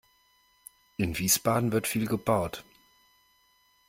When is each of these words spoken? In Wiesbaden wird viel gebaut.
In 0.97 1.19
Wiesbaden 1.19 1.71
wird 1.71 1.85
viel 1.85 2.07
gebaut. 2.07 2.63